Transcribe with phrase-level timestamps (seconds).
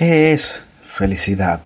[0.00, 1.60] ¿Qué es felicidad?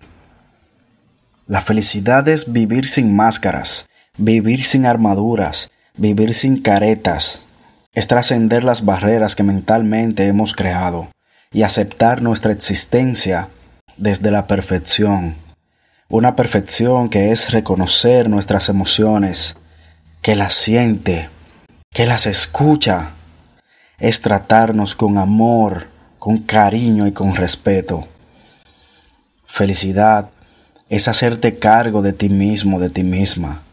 [1.47, 3.85] La felicidad es vivir sin máscaras,
[4.17, 7.45] vivir sin armaduras, vivir sin caretas,
[7.93, 11.11] es trascender las barreras que mentalmente hemos creado
[11.53, 13.47] y aceptar nuestra existencia
[13.95, 15.37] desde la perfección.
[16.09, 19.55] Una perfección que es reconocer nuestras emociones,
[20.21, 21.29] que las siente,
[21.89, 23.11] que las escucha.
[23.97, 25.87] Es tratarnos con amor,
[26.19, 28.09] con cariño y con respeto.
[29.55, 30.31] Felicidad
[30.89, 33.63] es hacerte cargo de ti mismo, de ti misma.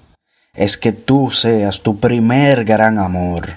[0.54, 3.54] Es que tú seas tu primer gran amor.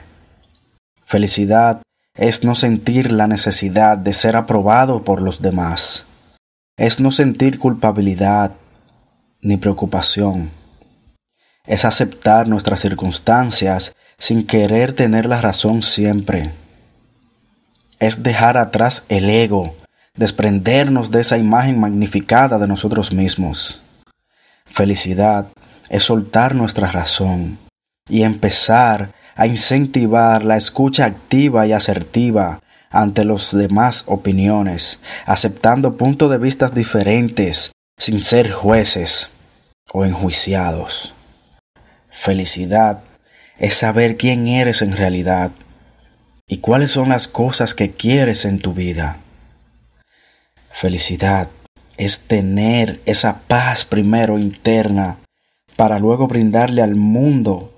[1.05, 1.83] Felicidad
[2.15, 6.05] es no sentir la necesidad de ser aprobado por los demás.
[6.77, 8.53] Es no sentir culpabilidad
[9.41, 10.49] ni preocupación.
[11.67, 16.55] Es aceptar nuestras circunstancias sin querer tener la razón siempre.
[17.99, 19.75] Es dejar atrás el ego
[20.15, 23.81] desprendernos de esa imagen magnificada de nosotros mismos.
[24.65, 25.47] Felicidad
[25.89, 27.57] es soltar nuestra razón
[28.09, 36.31] y empezar a incentivar la escucha activa y asertiva ante los demás opiniones, aceptando puntos
[36.31, 39.29] de vista diferentes sin ser jueces
[39.91, 41.13] o enjuiciados.
[42.09, 43.01] Felicidad
[43.57, 45.51] es saber quién eres en realidad
[46.47, 49.17] y cuáles son las cosas que quieres en tu vida.
[50.77, 51.47] Felicidad
[51.95, 55.19] es tener esa paz primero interna
[55.77, 57.71] para luego brindarle al mundo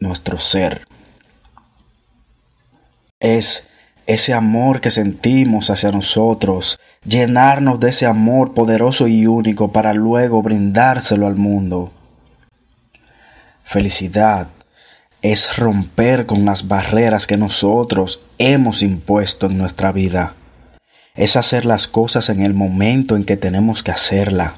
[0.00, 0.88] nuestro ser.
[3.20, 3.68] Es
[4.08, 10.42] ese amor que sentimos hacia nosotros, llenarnos de ese amor poderoso y único para luego
[10.42, 11.92] brindárselo al mundo.
[13.62, 14.48] Felicidad
[15.22, 20.34] es romper con las barreras que nosotros hemos impuesto en nuestra vida
[21.18, 24.54] es hacer las cosas en el momento en que tenemos que hacerla.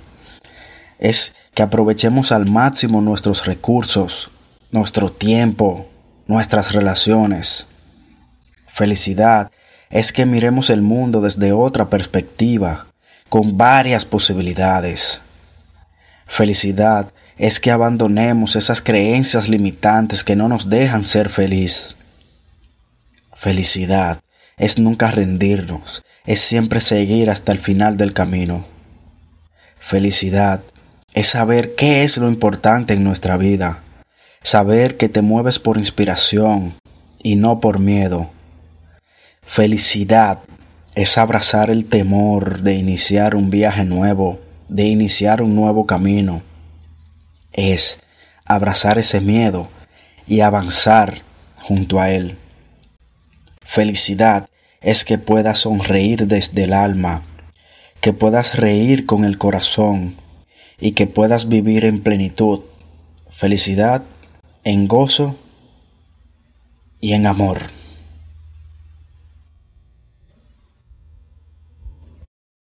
[0.99, 4.31] Es que aprovechemos al máximo nuestros recursos,
[4.71, 5.89] nuestro tiempo,
[6.27, 7.67] nuestras relaciones.
[8.69, 9.51] Felicidad
[9.89, 12.89] es que miremos el mundo desde otra perspectiva,
[13.31, 15.23] con varias posibilidades.
[16.27, 21.97] Felicidad es que abandonemos esas creencias limitantes que no nos dejan ser feliz.
[23.35, 24.21] Felicidad
[24.61, 28.67] es nunca rendirnos, es siempre seguir hasta el final del camino.
[29.81, 30.61] Felicidad
[31.15, 33.83] es saber qué es lo importante en nuestra vida,
[34.43, 36.75] saber que te mueves por inspiración
[37.23, 38.31] y no por miedo.
[39.47, 40.41] Felicidad
[40.95, 46.43] es abrazar el temor de iniciar un viaje nuevo, de iniciar un nuevo camino.
[47.55, 48.03] Es
[48.45, 49.71] abrazar ese miedo
[50.27, 51.23] y avanzar
[51.57, 52.37] junto a él.
[53.65, 54.50] Felicidad
[54.81, 57.23] es que puedas sonreír desde el alma,
[58.01, 60.17] que puedas reír con el corazón
[60.79, 62.61] y que puedas vivir en plenitud,
[63.31, 64.03] felicidad,
[64.65, 65.37] en gozo
[67.01, 67.80] y en amor.